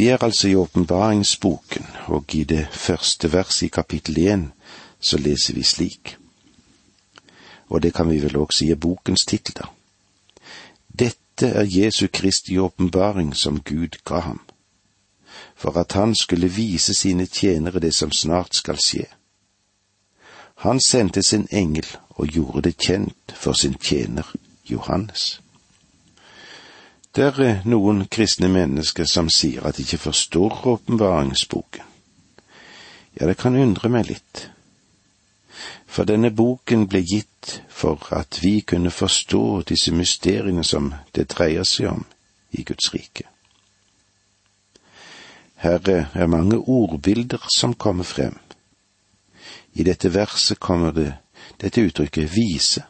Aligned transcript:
Vi 0.00 0.08
er 0.08 0.22
altså 0.24 0.48
i 0.48 0.54
åpenbaringsboken, 0.54 1.86
og 2.06 2.34
i 2.34 2.44
det 2.44 2.68
første 2.72 3.32
verset 3.32 3.62
i 3.62 3.68
kapittel 3.68 4.18
én 4.18 4.44
så 5.00 5.18
leser 5.18 5.54
vi 5.54 5.62
slik. 5.62 6.16
Og 7.68 7.82
det 7.82 7.94
kan 7.94 8.10
vi 8.10 8.22
vel 8.22 8.36
også 8.36 8.58
si 8.58 8.70
er 8.70 8.80
bokens 8.80 9.26
tittel, 9.26 9.54
da. 9.54 9.66
Dette 10.98 11.46
er 11.46 11.68
Jesu 11.68 12.06
Kristi 12.12 12.58
åpenbaring 12.58 13.36
som 13.36 13.60
Gud 13.60 14.00
ga 14.04 14.20
ham, 14.20 14.40
for 15.54 15.76
at 15.76 15.92
han 15.92 16.14
skulle 16.14 16.48
vise 16.48 16.94
sine 16.94 17.26
tjenere 17.26 17.80
det 17.80 17.94
som 17.94 18.12
snart 18.12 18.54
skal 18.54 18.80
skje. 18.80 19.04
Han 20.54 20.80
sendte 20.80 21.22
sin 21.22 21.48
engel 21.50 21.86
og 22.08 22.26
gjorde 22.26 22.62
det 22.62 22.76
kjent 22.76 23.36
for 23.36 23.52
sin 23.52 23.74
tjener 23.74 24.34
Johannes. 24.70 25.42
Det 27.10 27.24
er 27.26 27.64
noen 27.66 28.04
kristne 28.06 28.46
mennesker 28.46 29.06
som 29.10 29.26
sier 29.34 29.64
at 29.66 29.76
de 29.76 29.82
ikke 29.82 29.98
forstår 29.98 30.60
åpenbaringsboken. 30.76 31.82
Ja, 33.18 33.26
det 33.26 33.34
kan 33.40 33.56
undre 33.58 33.88
meg 33.90 34.06
litt. 34.12 34.44
For 35.90 36.06
denne 36.06 36.30
boken 36.30 36.84
ble 36.86 37.00
gitt 37.02 37.56
for 37.66 37.98
at 38.14 38.38
vi 38.44 38.60
kunne 38.62 38.92
forstå 38.94 39.42
disse 39.72 39.90
mysteriene 39.90 40.62
som 40.62 40.92
det 41.16 41.26
dreier 41.34 41.66
seg 41.66 41.88
om 41.90 42.04
i 42.54 42.62
Guds 42.68 42.92
rike. 42.94 43.26
Her 45.60 45.82
er 45.90 46.30
mange 46.30 46.60
ordbilder 46.62 47.42
som 47.50 47.74
kommer 47.74 48.06
frem. 48.06 48.38
I 49.74 49.82
dette 49.82 50.14
verset 50.14 50.62
kommer 50.62 50.94
det 50.94 51.08
dette 51.58 51.82
uttrykket 51.82 52.30
vise, 52.36 52.84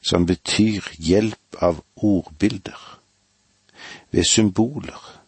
som 0.00 0.24
betyr 0.26 0.88
hjelp 0.96 1.60
av 1.60 1.84
ordbilder 2.00 2.99
ved 4.10 4.24
symboler, 4.24 5.20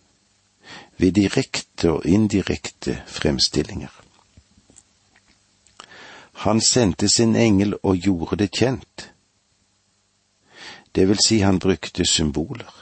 ved 0.99 1.13
direkte 1.13 1.91
og 1.91 2.07
indirekte 2.07 3.03
fremstillinger. 3.07 4.03
Han 6.33 6.61
sendte 6.61 7.09
sin 7.09 7.37
engel 7.37 7.75
og 7.83 7.97
gjorde 7.97 8.37
det 8.37 8.51
kjent. 8.51 9.11
Det 10.95 11.09
vil 11.09 11.19
si 11.25 11.39
han 11.39 11.59
brukte 11.59 12.05
symboler. 12.05 12.73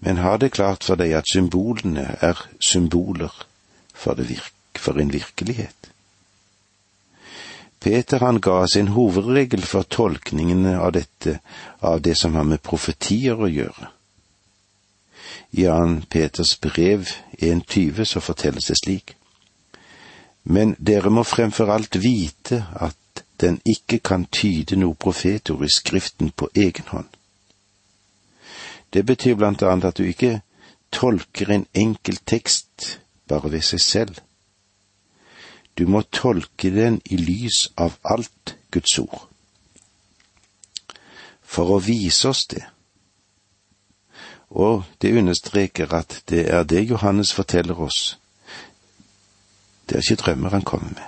Men 0.00 0.16
ha 0.16 0.36
det 0.36 0.52
klart 0.52 0.84
for 0.84 0.96
deg 0.96 1.12
at 1.12 1.28
symbolene 1.32 2.16
er 2.20 2.40
symboler 2.60 3.46
for, 3.94 4.14
virk, 4.14 4.52
for 4.74 4.98
en 4.98 5.12
virkelighet. 5.12 5.90
Peter 7.80 8.18
han 8.18 8.40
ga 8.40 8.66
sin 8.66 8.88
hovedregel 8.88 9.62
for 9.64 9.82
tolkningene 9.82 10.74
av 10.80 10.92
dette, 10.92 11.38
av 11.80 12.02
det 12.02 12.16
som 12.18 12.34
har 12.34 12.44
med 12.44 12.60
profetier 12.64 13.40
å 13.40 13.48
gjøre. 13.48 13.92
I 15.52 15.66
Ann 15.66 16.02
Peters 16.02 16.56
brev 16.60 17.08
1.20 17.38 18.04
så 18.04 18.20
fortelles 18.20 18.66
det 18.70 18.76
slik. 18.78 19.16
Men 20.42 20.76
dere 20.78 21.10
må 21.10 21.24
fremfor 21.26 21.72
alt 21.72 21.98
vite 22.02 22.64
at 22.76 23.24
den 23.40 23.60
ikke 23.66 23.98
kan 23.98 24.26
tyde 24.30 24.76
noe 24.76 24.94
profetord 24.94 25.64
i 25.64 25.72
Skriften 25.72 26.30
på 26.30 26.48
egen 26.54 26.86
hånd. 26.92 27.08
Det 28.92 29.04
betyr 29.06 29.34
blant 29.34 29.62
annet 29.62 29.90
at 29.90 29.98
du 29.98 30.04
ikke 30.04 30.40
tolker 30.92 31.50
en 31.50 31.66
enkel 31.74 32.18
tekst 32.26 33.00
bare 33.28 33.52
ved 33.52 33.62
seg 33.62 33.80
selv. 33.80 34.14
Du 35.78 35.86
må 35.86 36.02
tolke 36.02 36.70
den 36.74 37.00
i 37.04 37.16
lys 37.16 37.70
av 37.76 37.96
alt 38.04 38.56
Guds 38.70 38.98
ord. 38.98 39.26
For 41.42 41.74
å 41.74 41.82
vise 41.82 42.28
oss 42.30 42.46
det 42.50 42.66
og 44.50 44.84
det 45.02 45.18
understreker 45.18 45.94
at 45.94 46.22
det 46.28 46.50
er 46.50 46.62
det 46.62 46.88
Johannes 46.90 47.32
forteller 47.32 47.80
oss. 47.80 48.18
Det 49.88 49.96
er 49.96 50.02
ikke 50.02 50.22
drømmer 50.22 50.50
han 50.50 50.62
kommer 50.62 50.88
med. 50.88 51.06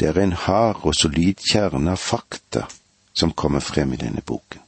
Det 0.00 0.08
er 0.08 0.20
en 0.22 0.32
hard 0.32 0.80
og 0.82 0.94
solid 0.94 1.38
kjerne 1.50 1.90
av 1.90 2.02
fakta 2.02 2.66
som 3.14 3.32
kommer 3.32 3.60
frem 3.60 3.92
i 3.92 3.96
denne 3.96 4.22
boken. 4.26 4.60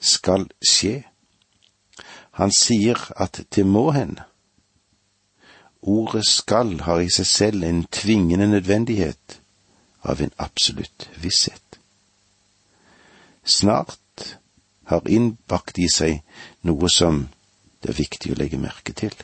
Skal 0.00 0.48
skje. 0.64 1.02
Han 2.40 2.52
sier 2.56 2.96
at 3.20 3.42
det 3.54 3.66
må 3.66 3.90
hende. 3.92 4.24
Ordet 5.82 6.24
skal 6.26 6.80
har 6.80 7.02
i 7.02 7.10
seg 7.10 7.26
selv 7.26 7.64
en 7.64 7.84
tvingende 7.84 8.46
nødvendighet 8.48 9.40
av 10.02 10.22
en 10.22 10.32
absolutt 10.38 11.08
visshet. 11.20 11.78
Snart 13.44 13.98
har 14.84 15.08
innbakt 15.08 15.78
i 15.78 15.88
seg 15.90 16.22
noe 16.68 16.90
som 16.90 17.28
det 17.82 17.90
er 17.90 17.98
viktig 17.98 18.32
å 18.32 18.38
legge 18.38 18.58
merke 18.62 18.94
til. 18.94 19.14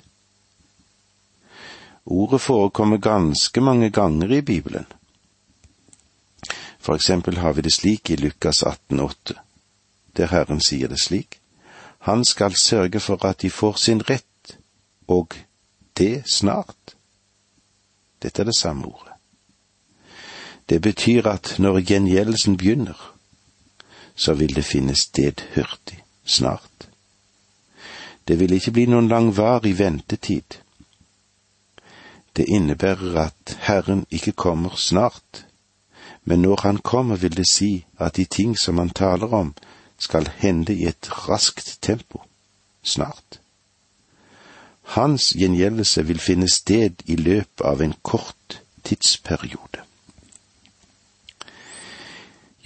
Ordet 2.08 2.40
forekommer 2.40 2.98
ganske 2.98 3.60
mange 3.60 3.90
ganger 3.90 4.32
i 4.32 4.42
Bibelen. 4.42 4.86
For 6.78 6.96
eksempel 6.96 7.36
har 7.38 7.52
vi 7.52 7.62
det 7.66 7.74
slik 7.74 8.10
i 8.10 8.16
Lukas 8.16 8.62
18,8, 8.64 9.36
der 10.16 10.32
Herren 10.32 10.60
sier 10.64 10.88
det 10.88 11.00
slik. 11.02 11.40
Han 12.08 12.24
skal 12.24 12.56
sørge 12.56 13.00
for 13.00 13.26
at 13.26 13.42
de 13.42 13.50
får 13.50 13.76
sin 13.76 14.00
rett, 14.00 14.56
og 15.06 15.34
det 15.98 16.24
snart. 16.32 16.96
Dette 18.22 18.42
er 18.42 18.48
det 18.48 18.56
samme 18.56 18.86
ordet. 18.86 19.14
Det 20.68 20.80
betyr 20.82 21.28
at 21.28 21.54
når 21.58 21.80
gjengjeldelsen 21.80 22.56
begynner, 22.56 23.17
så 24.18 24.34
vil 24.34 24.54
det 24.54 24.64
finne 24.66 24.94
sted 24.98 25.42
hurtig, 25.54 26.02
snart. 26.24 26.88
Det 28.28 28.36
vil 28.40 28.52
ikke 28.52 28.74
bli 28.76 28.86
noen 28.90 29.08
langvarig 29.08 29.78
ventetid. 29.78 30.58
Det 32.36 32.44
innebærer 32.44 33.16
at 33.22 33.56
Herren 33.64 34.04
ikke 34.10 34.32
kommer 34.32 34.76
snart, 34.76 35.44
men 36.24 36.42
når 36.42 36.60
Han 36.62 36.78
kommer, 36.78 37.16
vil 37.16 37.36
det 37.36 37.48
si 37.48 37.86
at 37.98 38.16
de 38.16 38.24
ting 38.24 38.58
som 38.58 38.78
Han 38.78 38.90
taler 38.90 39.34
om, 39.34 39.54
skal 39.98 40.28
hende 40.36 40.74
i 40.74 40.86
et 40.86 41.08
raskt 41.28 41.78
tempo, 41.82 42.20
snart. 42.82 43.40
Hans 44.82 45.32
gjengjeldelse 45.36 46.06
vil 46.06 46.20
finne 46.20 46.48
sted 46.48 47.02
i 47.06 47.16
løpet 47.16 47.64
av 47.64 47.82
en 47.82 47.94
kort 48.02 48.60
tidsperiode. 48.84 49.87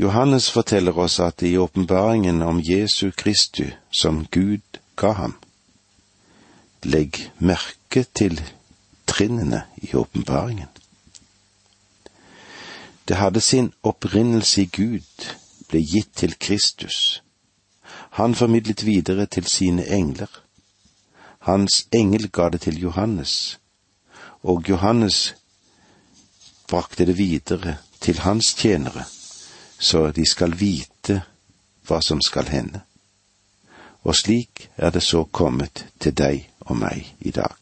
Johannes 0.02 0.50
forteller 0.50 0.98
oss 0.98 1.20
at 1.20 1.42
i 1.42 1.58
åpenbaringen 1.58 2.42
om 2.42 2.60
Jesu 2.60 3.10
Kristu 3.10 3.70
som 3.90 4.26
Gud 4.30 4.78
ga 4.96 5.12
ham, 5.12 5.36
legg 6.82 7.20
merke 7.38 8.02
til 8.14 8.40
trinnene 9.06 9.60
i 9.76 9.92
åpenbaringen. 9.94 10.66
Det 13.08 13.16
hadde 13.16 13.40
sin 13.40 13.70
opprinnelse 13.82 14.62
i 14.62 14.70
Gud, 14.74 15.28
ble 15.70 15.84
gitt 15.86 16.10
til 16.16 16.34
Kristus. 16.34 17.22
Han 18.18 18.34
formidlet 18.34 18.86
videre 18.86 19.26
til 19.26 19.46
sine 19.46 19.86
engler. 19.86 20.42
Hans 21.38 21.86
engel 21.92 22.30
ga 22.30 22.48
det 22.48 22.66
til 22.66 22.82
Johannes, 22.82 23.58
og 24.42 24.68
Johannes 24.68 25.34
brakte 26.66 27.06
det 27.06 27.18
videre 27.18 27.76
til 28.00 28.18
hans 28.18 28.54
tjenere 28.54 29.04
så 29.82 30.10
de 30.10 30.26
skal 30.26 30.54
vite 30.54 31.22
hva 31.88 31.98
som 32.02 32.20
skal 32.22 32.46
hende. 32.46 32.80
Og 34.06 34.14
slik 34.16 34.68
er 34.76 34.90
det 34.94 35.02
så 35.02 35.24
kommet 35.24 35.86
til 35.98 36.14
deg 36.14 36.46
og 36.70 36.78
meg 36.78 37.14
i 37.20 37.30
dag. 37.34 37.56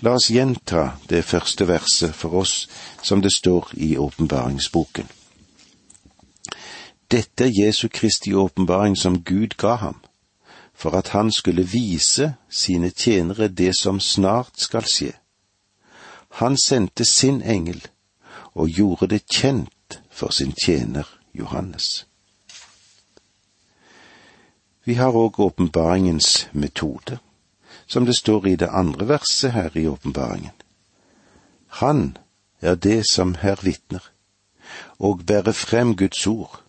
La 0.00 0.14
oss 0.16 0.30
gjenta 0.32 0.96
det 1.08 1.24
første 1.24 1.68
verset 1.68 2.14
for 2.16 2.40
oss 2.40 2.54
som 3.02 3.20
det 3.22 3.32
står 3.32 3.74
i 3.76 3.96
åpenbaringsboken. 4.00 5.08
Dette 7.12 7.44
er 7.44 7.52
Jesu 7.66 7.88
Kristi 7.88 8.32
åpenbaring 8.34 8.96
som 8.96 9.20
Gud 9.22 9.56
ga 9.60 9.76
ham, 9.76 10.00
for 10.74 10.96
at 10.96 11.08
han 11.08 11.32
skulle 11.32 11.68
vise 11.68 12.32
sine 12.50 12.90
tjenere 12.90 13.48
det 13.48 13.76
som 13.76 14.00
snart 14.00 14.56
skal 14.56 14.88
skje. 14.88 15.12
Han 16.40 16.56
sendte 16.56 17.04
sin 17.04 17.42
engel 17.42 17.84
og 18.54 18.68
gjorde 18.68 19.06
det 19.06 19.22
kjent 19.28 19.70
for 20.14 20.30
sin 20.30 20.52
tjener 20.52 21.06
Johannes. 21.32 22.06
Vi 24.84 24.94
har 24.94 25.16
òg 25.16 25.40
åpenbaringens 25.40 26.48
metode, 26.52 27.18
som 27.86 28.06
det 28.06 28.14
står 28.16 28.46
i 28.46 28.56
det 28.56 28.68
andre 28.70 29.08
verset 29.08 29.52
her 29.52 29.76
i 29.76 29.86
åpenbaringen. 29.90 30.52
Han 31.82 32.16
er 32.60 32.74
det 32.74 33.08
som 33.10 33.34
her 33.34 33.58
vitner, 33.62 34.04
og 34.98 35.26
bærer 35.26 35.52
frem 35.52 35.96
Guds 35.96 36.26
ord, 36.26 36.62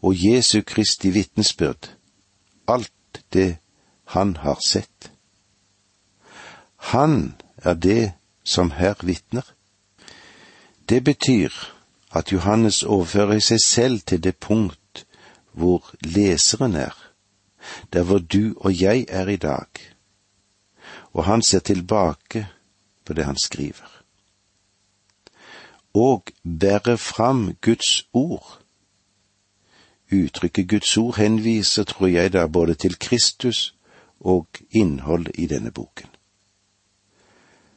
og 0.00 0.14
Jesu 0.14 0.62
Kristi 0.62 1.10
vitnesbyrd, 1.10 1.90
alt 2.68 3.24
det 3.32 3.58
han 4.04 4.36
har 4.36 4.58
sett. 4.66 5.10
Han 6.76 7.34
er 7.56 7.74
det 7.74 8.12
som 8.44 8.70
her 8.70 8.94
vitner. 9.02 9.44
Det 10.88 11.04
betyr 11.04 11.79
at 12.14 12.32
Johannes 12.32 12.82
overfører 12.82 13.38
seg 13.38 13.60
selv 13.64 14.00
til 14.00 14.22
det 14.24 14.36
punkt 14.36 15.06
hvor 15.52 15.90
leseren 16.04 16.74
er, 16.74 16.94
der 17.92 18.02
hvor 18.02 18.18
du 18.18 18.54
og 18.56 18.80
jeg 18.80 19.06
er 19.08 19.28
i 19.28 19.36
dag, 19.36 19.68
og 21.12 21.24
han 21.24 21.42
ser 21.42 21.58
tilbake 21.58 22.48
på 23.04 23.12
det 23.12 23.24
han 23.24 23.38
skriver. 23.38 23.86
Og 25.94 26.24
bærer 26.60 26.96
fram 26.96 27.56
Guds 27.60 28.06
ord. 28.12 28.60
Uttrykket 30.12 30.68
Guds 30.68 30.96
ord 30.96 31.16
henviser, 31.16 31.84
tror 31.84 32.06
jeg 32.06 32.32
da, 32.32 32.46
både 32.46 32.74
til 32.74 32.98
Kristus 32.98 33.74
og 34.20 34.46
innhold 34.70 35.26
i 35.34 35.46
denne 35.46 35.70
boken. 35.70 36.06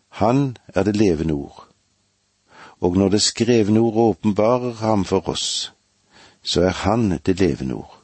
Han 0.09 0.57
er 0.67 0.83
det 0.83 0.95
levende 0.95 1.33
ord, 1.33 1.72
og 2.83 2.97
når 2.99 3.13
det 3.15 3.21
skrevne 3.23 3.79
ord 3.79 3.97
åpenbarer 4.09 4.73
ham 4.83 5.05
for 5.07 5.29
oss, 5.31 5.71
så 6.43 6.65
er 6.67 6.75
han 6.83 7.19
det 7.25 7.39
levende 7.39 7.77
ord, 7.79 7.95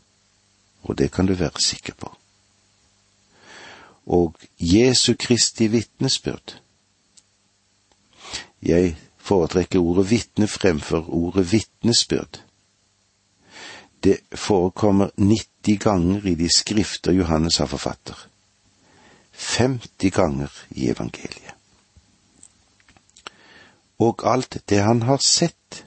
og 0.87 0.97
det 0.97 1.11
kan 1.11 1.27
du 1.27 1.33
være 1.35 1.59
sikker 1.59 1.93
på. 1.99 2.13
Og 4.07 4.39
Jesu 4.59 5.13
Kristi 5.19 5.67
vitnesbyrd. 5.67 6.55
Jeg 8.63 8.95
foretrekker 9.17 9.79
ordet 9.79 10.09
vitne 10.11 10.47
fremfor 10.47 11.11
ordet 11.13 11.51
vitnesbyrd. 11.51 12.41
Det 14.03 14.17
forekommer 14.31 15.11
90 15.17 15.79
ganger 15.83 16.25
i 16.25 16.35
de 16.35 16.49
skrifter 16.49 17.11
Johannes 17.11 17.57
har 17.57 17.67
forfatter. 17.67 18.27
50 19.31 20.11
ganger 20.11 20.65
i 20.71 20.89
evangeliet. 20.89 21.48
Og 23.99 24.23
alt 24.23 24.57
det 24.69 24.79
han 24.79 25.01
har 25.01 25.17
sett. 25.17 25.85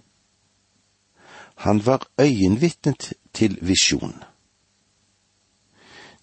Han 1.65 1.87
var 1.87 2.07
øyenvitne 2.21 2.95
til 3.33 3.59
visjonen. 3.61 4.23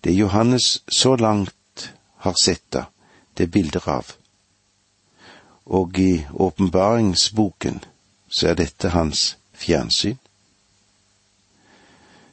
Det 0.03 0.13
Johannes 0.13 0.83
så 0.87 1.15
langt 1.15 1.93
har 2.15 2.35
sett 2.43 2.63
da, 2.73 2.85
det 3.37 3.43
er 3.43 3.51
bilder 3.51 3.89
av. 3.89 4.13
Og 5.65 5.99
i 5.99 6.25
åpenbaringsboken 6.33 7.83
så 8.29 8.47
er 8.47 8.59
dette 8.59 8.89
hans 8.89 9.37
fjernsyn. 9.53 10.17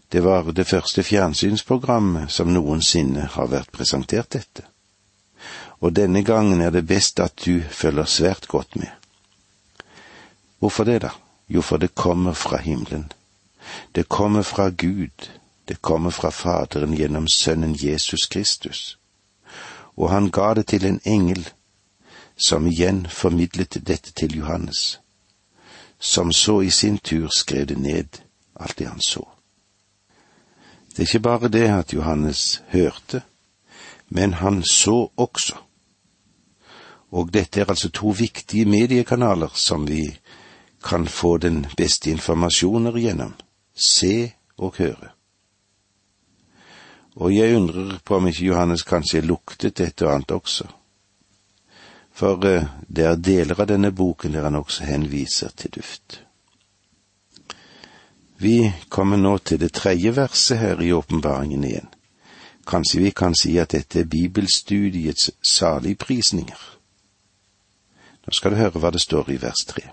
Det 0.08 0.22
var 0.24 0.52
det 0.52 0.66
første 0.66 1.02
fjernsynsprogrammet 1.02 2.30
som 2.30 2.52
noensinne 2.54 3.26
har 3.34 3.50
vært 3.50 3.72
presentert 3.74 4.30
dette. 4.32 4.62
Og 5.82 5.92
denne 5.92 6.22
gangen 6.24 6.60
er 6.62 6.70
det 6.70 6.86
best 6.86 7.20
at 7.20 7.34
du 7.44 7.60
følger 7.70 8.04
svært 8.04 8.46
godt 8.48 8.76
med. 8.76 8.90
Hvorfor 10.58 10.84
det, 10.84 11.02
da? 11.02 11.10
Jo, 11.48 11.60
for 11.60 11.76
det 11.76 11.94
kommer 11.94 12.32
fra 12.32 12.56
himmelen. 12.56 13.12
Det 13.94 14.08
kommer 14.08 14.42
fra 14.42 14.68
Gud, 14.70 15.30
det 15.68 15.82
kommer 15.82 16.10
fra 16.10 16.30
Faderen 16.30 16.94
gjennom 16.94 17.28
Sønnen 17.28 17.76
Jesus 17.78 18.26
Kristus. 18.26 18.98
Og 19.96 20.10
han 20.10 20.30
ga 20.30 20.54
det 20.54 20.66
til 20.66 20.84
en 20.86 21.00
engel, 21.04 21.48
som 22.36 22.66
igjen 22.66 23.06
formidlet 23.06 23.78
dette 23.86 24.12
til 24.12 24.36
Johannes, 24.36 25.00
som 25.98 26.32
så 26.32 26.60
i 26.60 26.70
sin 26.70 26.98
tur 26.98 27.28
skrev 27.36 27.66
det 27.66 27.78
ned, 27.78 28.20
alt 28.60 28.78
det 28.78 28.88
han 28.88 29.00
så. 29.00 29.24
Det 30.90 30.98
er 30.98 31.08
ikke 31.08 31.20
bare 31.20 31.48
det 31.48 31.68
at 31.68 31.94
Johannes 31.94 32.62
hørte, 32.68 33.22
men 34.08 34.32
han 34.32 34.62
så 34.64 35.10
også. 35.16 35.56
Og 37.10 37.32
dette 37.34 37.60
er 37.60 37.64
altså 37.68 37.90
to 37.90 38.08
viktige 38.08 38.64
mediekanaler 38.64 39.48
som 39.54 39.88
vi 39.88 40.18
kan 40.82 41.06
få 41.06 41.36
den 41.38 41.66
beste 41.76 42.10
informasjoner 42.10 42.98
gjennom, 42.98 43.34
se 43.74 44.32
og 44.58 44.76
høre. 44.78 45.10
Og 47.16 47.32
jeg 47.36 47.56
undrer 47.56 47.98
på 48.04 48.16
om 48.16 48.26
ikke 48.28 48.44
Johannes 48.44 48.82
kanskje 48.82 49.24
luktet 49.24 49.80
et 49.80 50.02
og 50.02 50.12
annet 50.12 50.30
også. 50.30 50.68
For 52.16 52.44
eh, 52.44 52.68
det 52.88 53.04
er 53.04 53.16
deler 53.16 53.60
av 53.60 53.68
denne 53.68 53.92
boken 53.92 54.36
der 54.36 54.48
han 54.48 54.56
også 54.56 54.84
henviser 54.84 55.52
til 55.56 55.72
duft. 55.78 56.20
Vi 58.38 58.72
kommer 58.88 59.16
nå 59.16 59.38
til 59.38 59.60
det 59.60 59.72
tredje 59.72 60.12
verset 60.16 60.58
her 60.58 60.80
i 60.80 60.92
åpenbaringen 60.92 61.64
igjen. 61.64 61.88
Kanskje 62.66 63.00
vi 63.00 63.10
kan 63.10 63.34
si 63.34 63.56
at 63.58 63.72
dette 63.72 64.00
er 64.00 64.10
bibelstudiets 64.10 65.30
saligprisninger. 65.40 66.62
Nå 68.26 68.32
skal 68.32 68.52
du 68.52 68.56
høre 68.60 68.82
hva 68.82 68.90
det 68.92 69.00
står 69.00 69.30
i 69.30 69.40
vers 69.40 69.64
tre. 69.68 69.86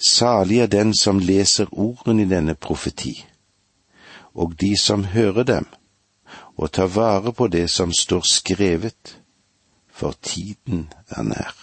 Salig 0.00 0.58
er 0.58 0.66
den 0.66 0.94
som 0.94 1.18
leser 1.20 1.68
ordene 1.72 2.22
i 2.22 2.28
denne 2.28 2.54
profeti, 2.54 3.26
og 4.34 4.54
de 4.60 4.76
som 4.78 5.04
hører 5.04 5.44
dem, 5.44 5.66
og 6.56 6.72
tar 6.72 6.86
vare 6.86 7.32
på 7.32 7.48
det 7.48 7.70
som 7.70 7.92
står 7.92 8.20
skrevet, 8.20 9.18
for 9.92 10.16
tiden 10.22 10.88
er 11.08 11.22
nær. 11.22 11.56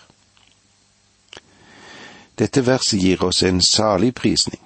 Dette 2.38 2.62
verset 2.66 3.02
gir 3.02 3.24
oss 3.26 3.42
en 3.44 3.62
salig 3.62 4.14
prisning, 4.14 4.62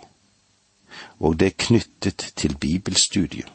og 1.19 1.39
det 1.39 1.47
er 1.47 1.65
knyttet 1.67 2.33
til 2.35 2.57
bibelstudiet. 2.59 3.47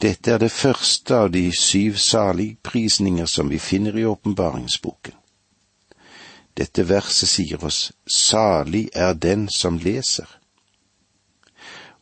Dette 0.00 0.32
er 0.32 0.38
det 0.38 0.52
første 0.52 1.16
av 1.16 1.30
de 1.32 1.44
syv 1.56 1.96
saligprisninger 1.96 3.26
som 3.26 3.48
vi 3.50 3.58
finner 3.58 3.96
i 3.96 4.04
åpenbaringsboken. 4.04 5.15
Dette 6.56 6.88
verset 6.88 7.28
sier 7.28 7.64
oss 7.64 7.92
salig 8.08 8.88
er 8.94 9.12
den 9.14 9.48
som 9.52 9.78
leser. 9.78 10.28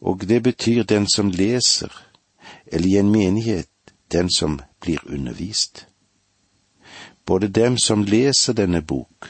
Og 0.00 0.26
det 0.28 0.42
betyr 0.42 0.82
den 0.82 1.08
som 1.10 1.30
leser, 1.30 1.90
eller 2.66 2.88
i 2.88 2.98
en 2.98 3.10
menighet 3.10 3.70
den 4.12 4.30
som 4.30 4.60
blir 4.80 5.00
undervist. 5.06 5.86
Både 7.26 7.48
dem 7.48 7.78
som 7.78 8.04
leser 8.04 8.52
denne 8.52 8.82
bok, 8.82 9.28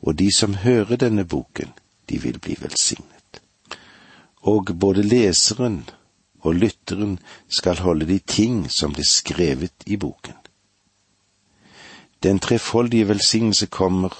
og 0.00 0.18
de 0.18 0.30
som 0.32 0.54
hører 0.54 0.96
denne 0.96 1.24
boken, 1.24 1.72
de 2.08 2.18
vil 2.18 2.38
bli 2.38 2.56
velsignet. 2.60 3.42
Og 4.40 4.72
både 4.80 5.02
leseren 5.02 5.84
og 6.40 6.54
lytteren 6.54 7.18
skal 7.48 7.78
holde 7.78 8.06
de 8.06 8.18
ting 8.18 8.70
som 8.70 8.92
blir 8.92 9.04
skrevet 9.04 9.86
i 9.86 9.96
boken. 9.96 10.34
Den 12.22 12.38
trefoldige 12.38 13.08
velsignelse 13.08 13.66
kommer 13.66 14.14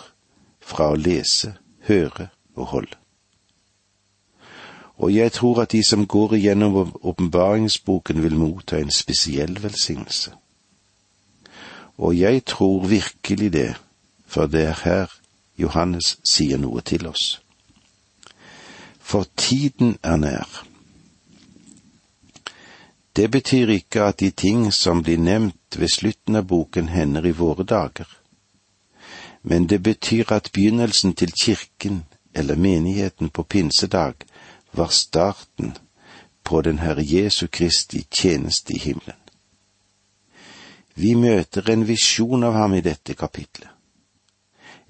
fra 0.68 0.90
å 0.92 0.98
lese, 1.00 1.54
høre 1.88 2.28
og 2.56 2.66
holde. 2.74 2.98
Og 4.98 5.14
jeg 5.14 5.32
tror 5.32 5.62
at 5.62 5.72
de 5.72 5.82
som 5.86 6.06
går 6.06 6.34
igjennom 6.36 6.76
åpenbaringsboken 7.00 8.22
vil 8.22 8.34
motta 8.36 8.80
en 8.80 8.90
spesiell 8.90 9.62
velsignelse. 9.62 10.32
Og 11.98 12.18
jeg 12.18 12.44
tror 12.44 12.86
virkelig 12.86 13.52
det, 13.52 13.74
for 14.26 14.46
det 14.46 14.64
er 14.66 14.80
her 14.84 15.14
Johannes 15.58 16.18
sier 16.26 16.58
noe 16.58 16.82
til 16.82 17.06
oss. 17.06 17.38
For 18.98 19.26
tiden 19.36 19.96
er 20.02 20.16
nær. 20.16 20.64
Det 23.16 23.30
betyr 23.30 23.70
ikke 23.78 24.02
at 24.10 24.20
de 24.20 24.30
ting 24.30 24.68
som 24.74 25.02
blir 25.02 25.18
nevnt 25.18 25.78
ved 25.78 25.90
slutten 25.94 26.36
av 26.36 26.46
boken 26.46 26.88
hender 26.88 27.26
i 27.26 27.34
våre 27.34 27.64
dager 27.64 28.17
men 29.48 29.66
det 29.66 29.82
betyr 29.82 30.32
at 30.32 30.50
begynnelsen 30.52 31.14
til 31.14 31.32
kirken 31.42 32.04
eller 32.34 32.56
menigheten 32.56 33.30
på 33.30 33.42
pinsedag 33.42 34.14
var 34.72 34.88
starten 34.88 35.76
på 36.44 36.60
den 36.62 36.78
Herre 36.78 37.04
Jesu 37.06 37.46
Kristi 37.46 38.06
tjeneste 38.10 38.74
i 38.74 38.78
himmelen. 38.78 39.22
Vi 40.94 41.14
møter 41.14 41.70
en 41.70 41.86
visjon 41.88 42.44
av 42.44 42.52
ham 42.52 42.74
i 42.74 42.82
dette 42.84 43.14
kapitlet, 43.14 43.70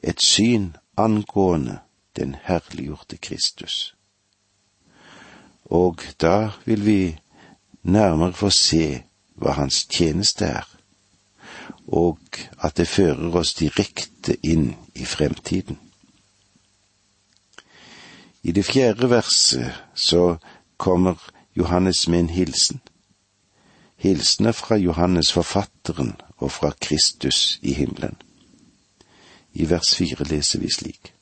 et 0.03 0.23
syn 0.23 0.73
angående 0.97 1.79
den 2.17 2.35
herliggjorte 2.43 3.17
Kristus. 3.17 3.95
Og 5.65 6.03
da 6.21 6.51
vil 6.65 6.87
vi 6.87 7.19
nærmere 7.83 8.33
få 8.33 8.51
se 8.51 9.03
hva 9.39 9.55
hans 9.55 9.85
tjeneste 9.87 10.51
er, 10.51 10.78
og 11.89 12.19
at 12.61 12.77
det 12.77 12.89
fører 12.89 13.37
oss 13.41 13.55
direkte 13.57 14.37
inn 14.43 14.75
i 14.95 15.05
fremtiden. 15.05 15.79
I 18.43 18.53
det 18.53 18.65
fjerde 18.65 19.11
verset 19.11 19.73
så 19.95 20.37
kommer 20.77 21.17
Johannes 21.57 22.09
med 22.09 22.19
en 22.19 22.31
hilsen. 22.31 22.81
Hilsen 23.97 24.47
er 24.47 24.53
fra 24.53 24.77
Johannes 24.77 25.33
forfatteren 25.33 26.15
og 26.37 26.53
fra 26.53 26.71
Kristus 26.81 27.59
i 27.63 27.73
himmelen. 27.73 28.17
I 29.53 29.71
vers 29.71 29.95
fire 29.97 30.25
leser 30.25 30.61
vi 30.61 30.71
slik. 30.71 31.13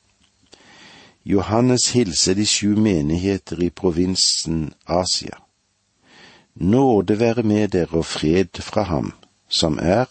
Johannes 1.25 1.89
hilser 1.91 2.33
de 2.33 2.45
sju 2.45 2.75
menigheter 2.75 3.63
i 3.63 3.69
provinsen 3.69 4.73
Asia. 4.85 5.41
Nåde 6.55 7.19
være 7.19 7.43
med 7.43 7.67
dere 7.67 7.97
og 7.97 8.05
fred 8.05 8.61
fra 8.61 8.83
ham, 8.83 9.13
som 9.49 9.79
er 9.81 10.05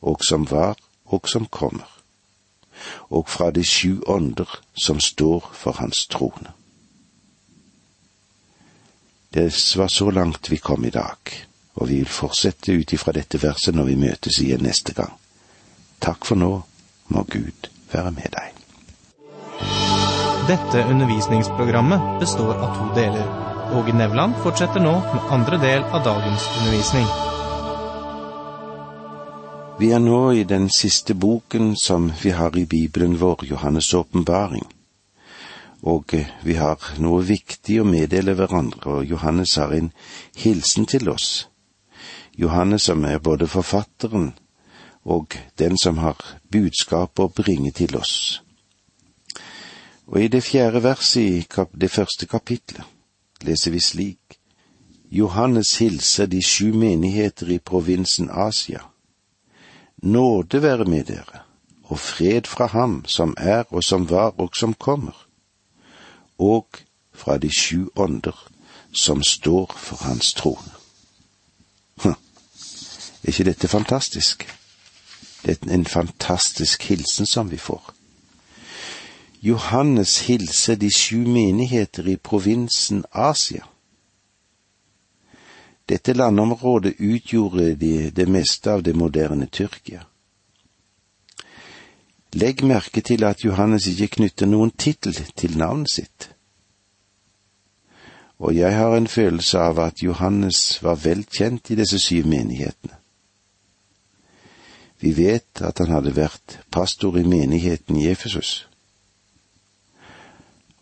og 0.00 0.24
som 0.24 0.46
var, 0.50 0.76
og 1.06 1.28
som 1.28 1.46
kommer, 1.46 1.88
og 3.10 3.28
fra 3.28 3.50
de 3.50 3.64
sju 3.64 4.02
ånder 4.06 4.60
som 4.74 5.00
står 5.00 5.50
for 5.52 5.80
hans 5.80 6.06
trone. 6.06 6.52
Det 9.34 9.52
var 9.76 9.88
så 9.88 10.10
langt 10.10 10.50
vi 10.50 10.56
kom 10.56 10.84
i 10.84 10.90
dag, 10.90 11.18
og 11.74 11.88
vi 11.88 12.00
vil 12.00 12.08
fortsette 12.08 12.72
ut 12.72 12.92
ifra 12.92 13.12
dette 13.12 13.42
verset 13.42 13.74
når 13.74 13.90
vi 13.90 13.98
møtes 14.00 14.40
igjen 14.40 14.64
neste 14.64 14.94
gang. 14.96 15.12
Takk 16.00 16.24
for 16.24 16.38
nå, 16.38 16.52
må 17.08 17.24
Gud 17.28 17.68
være 17.92 18.14
med 18.14 18.32
deg. 18.32 18.54
Dette 20.48 20.84
undervisningsprogrammet 20.88 22.20
består 22.22 22.54
av 22.56 22.76
to 22.78 22.86
deler. 22.96 23.26
Åge 23.76 23.92
Nevland 23.92 24.38
fortsetter 24.44 24.80
nå 24.80 24.94
med 25.12 25.32
andre 25.34 25.60
del 25.60 25.84
av 25.84 26.06
dagens 26.06 26.46
undervisning. 26.56 27.37
Vi 29.78 29.92
er 29.94 30.02
nå 30.02 30.32
i 30.34 30.42
den 30.44 30.66
siste 30.74 31.14
boken 31.14 31.76
som 31.76 32.10
vi 32.22 32.30
har 32.30 32.56
i 32.58 32.66
Bibelen 32.66 33.20
vår, 33.20 33.46
Johannes' 33.46 33.94
åpenbaring 33.94 34.66
og 35.82 36.14
eh, 36.14 36.26
vi 36.42 36.54
har 36.58 36.82
noe 36.98 37.22
viktig 37.22 37.80
å 37.80 37.86
meddele 37.86 38.34
hverandre, 38.34 38.98
og 38.98 39.06
Johannes 39.06 39.54
har 39.56 39.72
en 39.74 39.92
hilsen 40.36 40.86
til 40.86 41.08
oss. 41.10 41.48
Johannes 42.38 42.88
som 42.88 43.04
er 43.04 43.18
både 43.18 43.46
forfatteren 43.46 44.32
og 45.04 45.38
den 45.58 45.78
som 45.78 45.98
har 45.98 46.18
budskap 46.50 47.18
å 47.18 47.30
bringe 47.34 47.72
til 47.72 47.96
oss. 47.96 48.42
Og 50.08 50.22
i 50.22 50.28
det 50.28 50.42
fjerde 50.42 50.82
verset 50.82 51.22
i 51.22 51.64
det 51.74 51.90
første 51.90 52.26
kapitlet 52.26 52.84
leser 53.44 53.70
vi 53.70 53.80
slik. 53.80 54.38
Johannes 55.10 55.76
hilser 55.78 56.26
de 56.26 56.40
sju 56.42 56.72
menigheter 56.74 57.50
i 57.54 57.58
provinsen 57.58 58.30
Asia. 58.30 58.82
Nåde 60.02 60.62
være 60.62 60.84
med 60.84 61.04
dere, 61.04 61.42
og 61.84 61.98
fred 61.98 62.46
fra 62.46 62.66
ham 62.66 63.04
som 63.06 63.34
er 63.38 63.64
og 63.70 63.84
som 63.84 64.10
var 64.10 64.34
og 64.38 64.56
som 64.56 64.74
kommer 64.74 65.28
og 66.38 66.66
fra 67.14 67.38
de 67.38 67.50
sju 67.50 67.90
ånder 67.96 68.48
som 68.92 69.22
står 69.22 69.74
for 69.76 69.96
hans 69.96 70.32
trone. 70.32 70.70
Hm. 72.02 72.14
Er 73.22 73.28
ikke 73.28 73.44
dette 73.44 73.68
fantastisk? 73.68 74.48
Det 75.46 75.58
er 75.62 75.74
en 75.74 75.86
fantastisk 75.86 76.82
hilsen 76.82 77.26
som 77.26 77.50
vi 77.50 77.56
får. 77.56 77.92
Johannes 79.42 80.18
hilser 80.18 80.74
de 80.74 80.90
sju 80.90 81.26
menigheter 81.26 82.06
i 82.08 82.16
provinsen 82.16 83.04
Asia. 83.12 83.62
Dette 85.88 86.12
landområdet 86.14 86.94
utgjorde 86.98 87.74
de 87.74 88.10
det 88.10 88.26
meste 88.28 88.72
av 88.72 88.82
det 88.82 88.92
moderne 88.92 89.46
Tyrkia. 89.46 90.04
Legg 92.36 92.60
merke 92.62 93.00
til 93.00 93.24
at 93.24 93.40
Johannes 93.44 93.86
ikke 93.88 94.18
knytter 94.18 94.46
noen 94.46 94.70
tittel 94.76 95.16
til 95.16 95.56
navnet 95.56 95.88
sitt. 95.90 96.28
Og 98.38 98.52
jeg 98.54 98.76
har 98.76 98.96
en 98.96 99.08
følelse 99.08 99.58
av 99.58 99.80
at 99.80 100.02
Johannes 100.04 100.82
var 100.84 101.00
vel 101.00 101.24
kjent 101.24 101.70
i 101.72 101.78
disse 101.80 101.98
syv 101.98 102.28
menighetene. 102.28 102.98
Vi 105.00 105.14
vet 105.16 105.62
at 105.62 105.78
han 105.78 105.94
hadde 105.94 106.12
vært 106.16 106.58
pastor 106.74 107.16
i 107.16 107.24
menigheten 107.24 107.96
i 107.96 108.10
Efesus, 108.10 108.66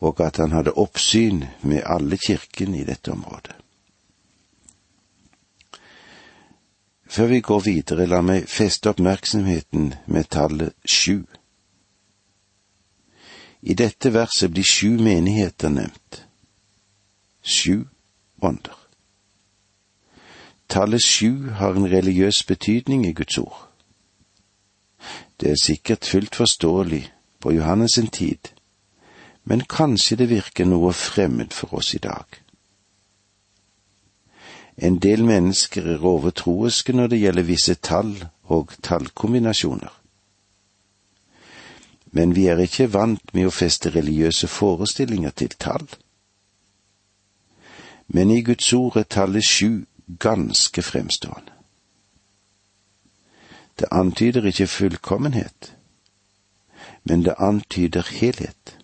og 0.00 0.20
at 0.24 0.40
han 0.42 0.56
hadde 0.56 0.74
oppsyn 0.74 1.44
med 1.62 1.84
alle 1.84 2.18
kirkene 2.18 2.80
i 2.80 2.88
dette 2.88 3.12
området. 3.12 3.54
Før 7.06 7.26
vi 7.26 7.40
går 7.40 7.60
videre, 7.60 8.06
la 8.06 8.20
meg 8.20 8.48
feste 8.50 8.90
oppmerksomheten 8.90 9.94
med 10.06 10.30
tallet 10.30 10.74
sju. 10.90 11.22
I 13.62 13.74
dette 13.74 14.12
verset 14.14 14.50
blir 14.50 14.66
sju 14.66 14.98
menigheter 14.98 15.70
nevnt. 15.70 16.22
Sju 17.42 17.86
ånder. 18.42 18.74
Tallet 20.68 21.02
sju 21.02 21.50
har 21.58 21.78
en 21.78 21.90
religiøs 21.90 22.42
betydning 22.44 23.06
i 23.06 23.12
Guds 23.12 23.38
ord. 23.38 23.68
Det 25.40 25.50
er 25.50 25.62
sikkert 25.62 26.04
fullt 26.04 26.34
forståelig 26.34 27.12
på 27.40 27.52
Johannes 27.52 27.94
sin 27.94 28.08
tid, 28.08 28.50
men 29.44 29.62
kanskje 29.70 30.16
det 30.16 30.30
virker 30.30 30.66
noe 30.66 30.92
fremmed 30.92 31.54
for 31.54 31.74
oss 31.74 31.94
i 31.94 32.02
dag. 32.02 32.26
En 34.76 34.98
del 34.98 35.24
mennesker 35.24 35.86
er 35.94 36.04
overtroiske 36.04 36.92
når 36.92 37.06
det 37.12 37.20
gjelder 37.20 37.48
visse 37.48 37.74
tall 37.74 38.12
og 38.52 38.74
tallkombinasjoner 38.82 39.94
men 42.16 42.34
vi 42.34 42.46
er 42.48 42.60
ikke 42.64 42.88
vant 42.94 43.34
med 43.36 43.48
å 43.48 43.52
feste 43.52 43.90
religiøse 43.92 44.48
forestillinger 44.48 45.34
til 45.36 45.52
tall. 45.60 45.84
Men 48.08 48.30
i 48.32 48.40
Guds 48.46 48.70
ord 48.72 48.96
er 48.96 49.08
tallet 49.16 49.44
sju 49.44 49.84
ganske 50.22 50.82
fremstående. 50.82 51.52
Det 53.76 53.90
antyder 53.92 54.48
ikke 54.48 54.66
fullkommenhet, 54.72 55.74
men 57.04 57.26
det 57.26 57.34
antyder 57.36 58.08
helhet. 58.16 58.76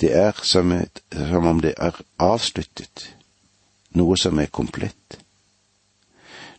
Det 0.00 0.10
er 0.12 0.36
som, 0.42 0.72
et, 0.72 1.00
som 1.14 1.46
om 1.48 1.62
det 1.64 1.72
er 1.78 1.96
avsluttet, 2.20 3.14
noe 3.94 4.18
som 4.18 4.38
er 4.38 4.50
komplett. 4.52 5.18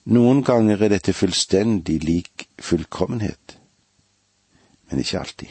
Noen 0.06 0.44
ganger 0.46 0.86
er 0.86 0.96
dette 0.96 1.14
fullstendig 1.18 2.02
lik 2.06 2.50
fullkommenhet 2.62 3.58
men 4.90 5.02
ikke 5.02 5.20
alltid. 5.20 5.50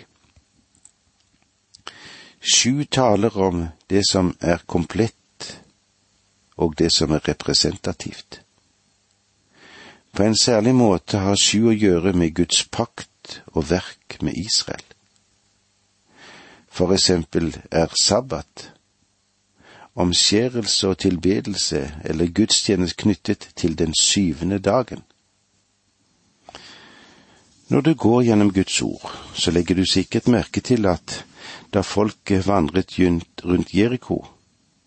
Sju 2.40 2.84
taler 2.84 3.36
om 3.40 3.66
det 3.86 4.02
som 4.08 4.34
er 4.40 4.62
komplett, 4.66 5.60
og 6.56 6.76
det 6.76 6.90
som 6.92 7.12
er 7.12 7.24
representativt. 7.24 8.40
På 10.12 10.22
en 10.22 10.36
særlig 10.38 10.74
måte 10.78 11.18
har 11.24 11.40
sju 11.40 11.70
å 11.72 11.74
gjøre 11.74 12.12
med 12.14 12.36
Guds 12.36 12.62
pakt 12.70 13.40
og 13.54 13.70
verk 13.70 14.20
med 14.22 14.36
Israel. 14.38 14.84
For 16.70 16.92
eksempel 16.94 17.50
er 17.70 17.90
sabbat, 17.98 18.70
omskjærelse 19.94 20.88
og 20.88 20.98
tilbedelse 20.98 21.94
eller 22.04 22.30
gudstjeneste 22.30 22.96
knyttet 23.02 23.48
til 23.56 23.78
den 23.78 23.94
syvende 24.00 24.58
dagen. 24.58 25.02
Når 27.68 27.80
du 27.80 27.94
går 27.94 28.22
gjennom 28.22 28.52
Guds 28.52 28.82
ord, 28.82 29.30
så 29.34 29.50
legger 29.50 29.74
du 29.74 29.84
sikkert 29.84 30.28
merke 30.28 30.60
til 30.60 30.86
at 30.86 31.24
da 31.74 31.80
folket 31.80 32.46
vandret 32.46 32.98
rundt 33.44 33.74
Jeriko, 33.74 34.26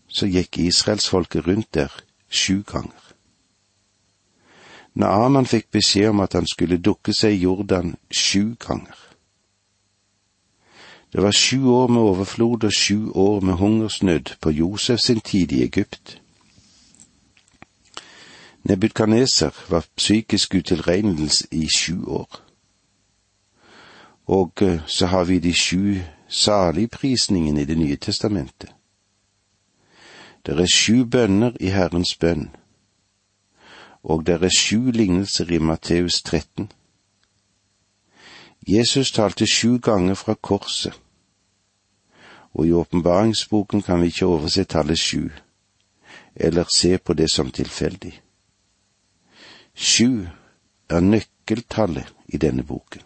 så 0.08 0.28
gikk 0.28 0.58
israelsfolket 0.58 1.48
rundt 1.48 1.74
der 1.74 1.92
sju 2.30 2.62
ganger. 2.64 3.04
Naaman 4.94 5.46
fikk 5.46 5.72
beskjed 5.72 6.10
om 6.10 6.20
at 6.20 6.34
han 6.34 6.48
skulle 6.48 6.78
dukke 6.78 7.14
seg 7.14 7.36
i 7.36 7.44
Jordan 7.44 7.96
sju 8.12 8.56
ganger. 8.60 9.07
Det 11.14 11.24
var 11.24 11.32
sju 11.32 11.66
år 11.66 11.88
med 11.88 12.02
overflod 12.02 12.64
og 12.64 12.74
sju 12.74 13.12
år 13.12 13.40
med 13.40 13.54
hungersnød 13.54 14.36
på 14.42 14.50
Josef 14.50 15.00
sin 15.00 15.20
tid 15.20 15.52
i 15.52 15.64
Egypt. 15.64 16.22
Nebukadneser 18.64 19.52
var 19.70 19.86
psykisk 19.96 20.56
utilregnelig 20.56 21.32
i 21.52 21.68
sju 21.78 22.06
år. 22.06 22.42
Og 24.26 24.52
eh, 24.62 24.80
så 24.88 25.06
har 25.06 25.24
vi 25.24 25.40
de 25.40 25.54
sju 25.54 25.96
saligprisningene 26.28 27.62
i 27.62 27.66
Det 27.66 27.78
nye 27.78 27.96
testamentet. 27.96 28.70
Det 30.46 30.60
er 30.60 30.68
sju 30.76 31.06
bønner 31.06 31.52
i 31.60 31.68
Herrens 31.68 32.16
bønn, 32.16 32.50
og 34.04 34.26
det 34.26 34.44
er 34.44 34.50
sju 34.50 34.92
lignelser 34.92 35.52
i 35.52 35.58
Matteus 35.58 36.22
13. 36.22 36.72
Jesus 38.68 39.12
talte 39.12 39.46
sju 39.48 39.78
ganger 39.80 40.16
fra 40.16 40.36
korset, 40.36 40.94
og 42.52 42.68
i 42.68 42.74
åpenbaringsboken 42.74 43.82
kan 43.82 44.02
vi 44.02 44.12
ikke 44.12 44.28
overse 44.28 44.64
tallet 44.64 45.00
sju, 45.00 45.30
eller 46.36 46.68
se 46.76 46.98
på 46.98 47.14
det 47.14 47.30
som 47.32 47.52
tilfeldig. 47.52 48.12
Sju 49.74 50.28
er 50.90 51.00
nøkkeltallet 51.00 52.12
i 52.28 52.38
denne 52.38 52.64
boken. 52.64 53.02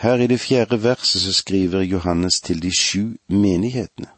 Her 0.00 0.22
i 0.22 0.26
det 0.26 0.40
fjerde 0.40 0.82
verset 0.82 1.22
så 1.22 1.32
skriver 1.32 1.82
Johannes 1.82 2.40
til 2.40 2.62
de 2.62 2.70
sju 2.70 3.16
menighetene. 3.28 4.08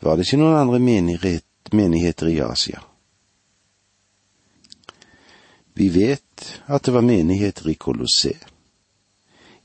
Var 0.00 0.16
det 0.16 0.26
ikke 0.26 0.36
noen 0.36 0.60
andre 0.60 0.78
menigheter 1.72 2.28
i 2.28 2.42
Asia? 2.44 2.84
Vi 5.74 5.88
vet 5.94 6.62
at 6.66 6.86
det 6.86 6.94
var 6.94 7.02
menigheter 7.02 7.68
i 7.68 7.74
Kolosseum, 7.74 8.50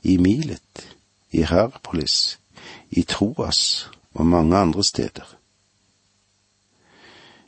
i 0.02 0.16
Milet, 0.18 0.96
i 1.30 1.42
Herpolis, 1.42 2.38
i 2.90 3.02
Troas 3.02 3.90
og 4.14 4.26
mange 4.26 4.56
andre 4.56 4.84
steder. 4.84 5.36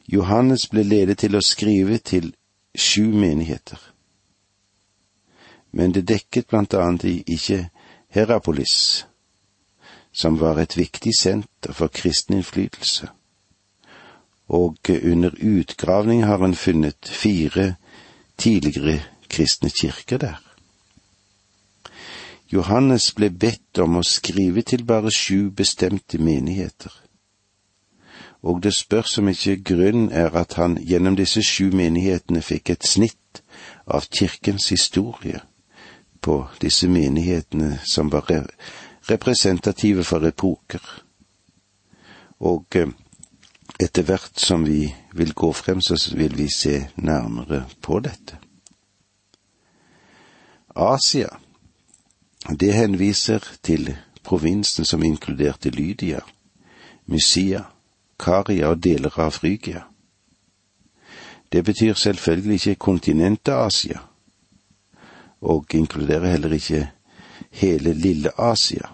Johannes 0.08 0.68
ble 0.70 0.82
ledet 0.82 1.18
til 1.18 1.34
å 1.34 1.42
skrive 1.42 1.98
til 1.98 2.34
sju 2.78 3.08
menigheter 3.10 3.92
men 5.72 5.92
det 5.92 6.04
dekket 6.08 6.48
blant 6.48 6.74
annet 6.76 7.04
ikke 7.26 7.68
Herapolis, 8.12 9.06
som 10.12 10.36
var 10.40 10.60
et 10.60 10.76
viktig 10.76 11.14
senter 11.16 11.72
for 11.72 11.88
kristen 11.88 12.36
innflytelse. 12.36 13.08
Og 14.52 14.76
under 14.88 15.32
utgravning 15.40 16.24
har 16.24 16.44
en 16.44 16.54
funnet 16.54 17.08
fire 17.08 17.76
tidligere 18.42 19.00
kristne 19.28 19.70
kirker 19.70 20.18
der. 20.18 20.40
Johannes 22.52 23.12
ble 23.16 23.30
bedt 23.30 23.78
om 23.80 24.00
å 24.00 24.02
skrive 24.04 24.64
til 24.66 24.82
bare 24.84 25.12
sju 25.14 25.50
bestemte 25.56 26.18
menigheter. 26.18 26.92
Og 28.42 28.58
det 28.62 28.74
spørs 28.74 29.18
om 29.22 29.30
ikke 29.30 29.62
grunn 29.62 30.10
er 30.10 30.34
at 30.36 30.58
han 30.58 30.74
gjennom 30.82 31.16
disse 31.16 31.40
sju 31.46 31.70
menighetene 31.70 32.42
fikk 32.42 32.74
et 32.74 32.88
snitt 32.88 33.42
av 33.86 34.10
kirkens 34.10 34.68
historie 34.74 35.40
på 36.20 36.42
disse 36.60 36.90
menighetene 36.90 37.78
som 37.86 38.10
var 38.10 38.26
representative 39.08 40.04
for 40.04 40.26
epoker. 40.26 40.82
Og 42.42 42.66
eh, 42.76 42.90
etter 43.82 44.06
hvert 44.06 44.40
som 44.40 44.64
vi 44.66 44.86
vil 45.12 45.34
gå 45.34 45.52
frem, 45.52 45.80
så 45.80 45.98
vil 46.16 46.36
vi 46.38 46.48
se 46.48 46.88
nærmere 46.96 47.64
på 47.82 48.00
dette. 48.00 48.38
Asia 50.76 51.28
det 52.50 52.72
henviser 52.74 53.38
til 53.62 53.96
provinsen 54.22 54.84
som 54.84 55.02
inkluderte 55.02 55.70
Lydia, 55.70 56.20
Mysia, 57.06 57.62
Karia 58.18 58.66
og 58.66 58.82
deler 58.82 59.14
av 59.18 59.30
Frygia. 59.30 59.84
Det 61.52 61.64
betyr 61.64 61.94
selvfølgelig 61.94 62.54
ikke 62.54 62.74
kontinentet 62.74 63.52
Asia, 63.52 63.98
og 65.40 65.66
inkluderer 65.74 66.30
heller 66.30 66.52
ikke 66.52 66.90
hele 67.50 67.94
Lille 67.94 68.30
Asia. 68.40 68.90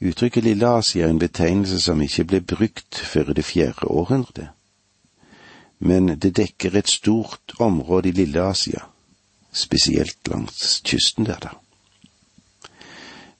Uttrykket 0.00 0.44
Lille 0.44 0.66
Asia 0.66 1.04
er 1.04 1.10
en 1.10 1.18
betegnelse 1.20 1.80
som 1.80 2.00
ikke 2.00 2.24
ble 2.24 2.40
brukt 2.40 2.96
før 2.96 3.30
i 3.30 3.36
det 3.36 3.44
fjerde 3.44 3.90
århundret, 3.92 4.48
men 5.78 6.14
det 6.20 6.36
dekker 6.36 6.76
et 6.76 6.88
stort 6.88 7.52
område 7.60 8.08
i 8.08 8.16
Lille 8.16 8.40
Asia 8.40 8.86
spesielt 9.52 10.28
langs 10.28 10.80
kysten 10.84 11.26
der, 11.26 11.38
da. 11.38 11.48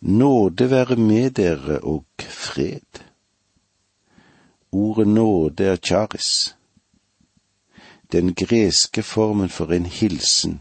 Nåde 0.01 0.71
være 0.71 0.97
med 0.97 1.31
dere 1.31 1.81
og 1.81 2.05
fred. 2.19 3.01
Ordet 4.73 5.09
nåde 5.09 5.65
er 5.65 5.77
charis, 5.77 6.57
den 8.13 8.35
greske 8.35 9.03
formen 9.03 9.49
for 9.49 9.73
en 9.73 9.87
hilsen 9.87 10.61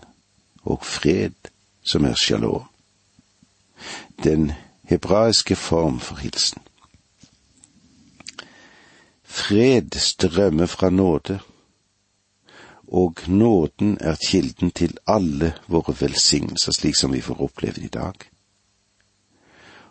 og 0.63 0.85
fred 0.85 1.49
som 1.83 2.05
er 2.05 2.13
shalom. 2.13 2.63
Den 4.23 4.51
hebraiske 4.89 5.55
form 5.55 5.99
for 5.99 6.15
hilsen. 6.15 6.61
Fred 9.23 9.95
strømmer 9.95 10.65
fra 10.65 10.89
nåde 10.89 11.39
og 12.91 13.15
nåden 13.27 13.97
er 14.01 14.15
kilden 14.15 14.71
til 14.71 14.97
alle 15.07 15.53
våre 15.67 15.93
velsignelser, 15.99 16.73
slik 16.73 16.95
som 16.97 17.13
vi 17.13 17.21
får 17.21 17.41
oppleve 17.41 17.81
i 17.85 17.87
dag. 17.87 18.13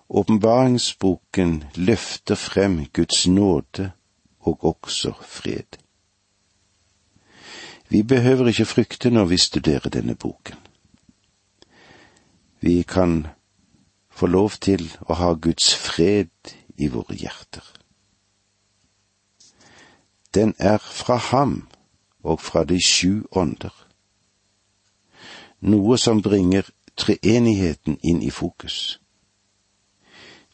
Åpenbaringsboken 0.09 1.65
løfter 1.75 2.35
frem 2.35 2.87
Guds 2.93 3.27
nåde 3.27 3.91
og 4.41 4.65
også 4.65 5.13
fred. 5.23 5.79
Vi 7.89 8.03
behøver 8.03 8.49
ikke 8.49 8.65
frykte 8.65 9.11
når 9.11 9.25
vi 9.25 9.39
studerer 9.39 9.89
denne 9.89 10.15
boken. 10.15 10.57
Vi 12.61 12.83
kan 12.83 13.27
få 14.19 14.27
lov 14.27 14.59
til 14.61 14.89
å 15.07 15.15
ha 15.15 15.35
Guds 15.39 15.71
fred 15.79 16.55
i 16.77 16.89
våre 16.91 17.15
hjerter. 17.15 17.63
Den 20.35 20.55
er 20.59 20.79
fra 20.83 21.17
ham 21.31 21.69
og 22.23 22.41
fra 22.43 22.65
de 22.65 22.81
sju 22.83 23.23
ånder. 23.31 23.75
Noe 25.61 25.99
som 25.99 26.23
bringer 26.23 26.67
treenigheten 26.99 27.99
inn 28.03 28.23
i 28.23 28.31
fokus. 28.35 28.99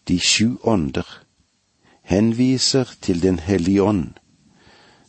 De 0.09 0.21
sju 0.21 0.57
ånder 0.62 1.09
henviser 2.05 2.93
til 3.01 3.23
Den 3.23 3.38
hellige 3.38 3.83
ånd, 3.83 4.12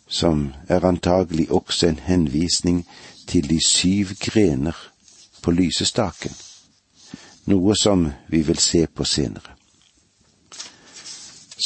som 0.07 0.53
er 0.67 0.85
antagelig 0.87 1.51
også 1.51 1.87
en 1.87 1.99
henvisning 1.99 2.85
til 3.27 3.49
de 3.49 3.59
syv 3.67 4.15
grener 4.19 4.75
på 5.41 5.51
lysestaken, 5.51 6.31
noe 7.45 7.75
som 7.75 8.09
vi 8.27 8.41
vil 8.41 8.57
se 8.57 8.85
på 8.87 9.05
senere. 9.05 9.55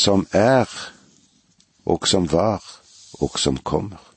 Som 0.02 0.28
er, 0.32 0.70
og 1.86 2.08
som 2.08 2.28
var, 2.32 2.63
og 3.20 3.39
som 3.39 3.58
kommer 3.58 4.10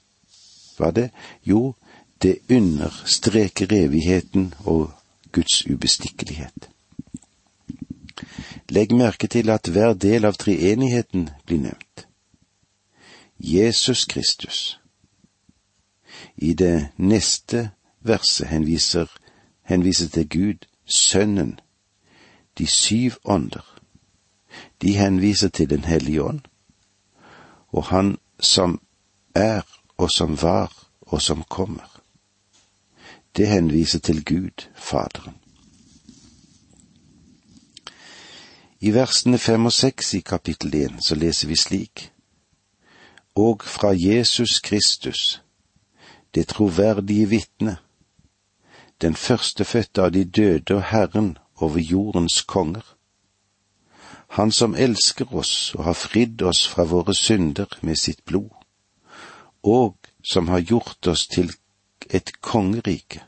hva 0.82 0.90
det? 0.90 1.10
Jo, 1.44 1.74
det 2.22 2.38
understreker 2.50 3.72
evigheten 3.72 4.54
og 4.64 4.90
Guds 5.32 5.66
ubestikkelighet. 5.66 6.68
Legg 8.68 8.94
merke 8.96 9.26
til 9.26 9.50
at 9.50 9.68
hver 9.68 9.92
del 9.94 10.24
av 10.24 10.38
treenigheten 10.40 11.28
blir 11.46 11.60
nevnt. 11.68 12.06
Jesus 13.38 14.04
Kristus. 14.04 14.78
I 16.36 16.54
det 16.54 16.88
neste 16.96 17.70
verset 18.00 18.48
henviser, 18.48 19.06
henviser 19.62 20.08
til 20.08 20.28
Gud, 20.28 20.66
Sønnen, 20.92 21.60
de 22.58 22.66
syv 22.66 23.12
ånder. 23.24 23.80
De 24.82 24.92
henviser 24.92 25.48
til 25.48 25.70
Den 25.70 25.84
hellige 25.84 26.22
ånd, 26.22 26.40
og 27.68 27.84
Han 27.84 28.18
som 28.40 28.82
er 29.34 29.62
og 29.96 30.10
som 30.10 30.42
var, 30.42 30.86
og 31.00 31.22
som 31.22 31.44
kommer. 31.48 32.00
Det 33.36 33.48
henviser 33.48 33.98
til 33.98 34.24
Gud, 34.24 34.68
Faderen. 34.74 35.36
I 38.80 38.90
versene 38.90 39.38
fem 39.38 39.66
og 39.66 39.72
seks 39.72 40.14
i 40.14 40.20
kapittel 40.20 40.74
én 40.74 41.00
så 41.00 41.14
leser 41.14 41.48
vi 41.48 41.56
slik. 41.56 42.12
Og 43.34 43.62
fra 43.62 43.92
Jesus 43.94 44.60
Kristus, 44.60 45.42
det 46.34 46.48
troverdige 46.48 47.28
vitne, 47.28 47.76
den 49.00 49.14
førstefødte 49.14 50.02
av 50.02 50.12
de 50.12 50.24
døde 50.24 50.74
og 50.74 50.82
Herren 50.82 51.38
over 51.56 51.78
jordens 51.78 52.42
konger. 52.42 52.84
Han 54.28 54.52
som 54.52 54.74
elsker 54.74 55.34
oss 55.34 55.74
og 55.74 55.84
har 55.84 55.98
fridd 55.98 56.42
oss 56.42 56.66
fra 56.68 56.84
våre 56.84 57.14
synder 57.14 57.78
med 57.80 57.96
sitt 57.96 58.24
blod 58.24 58.62
og 59.62 59.96
som 60.22 60.48
har 60.48 60.58
gjort 60.58 61.06
oss 61.06 61.26
til 61.26 61.52
et 62.10 62.40
kongerike, 62.40 63.22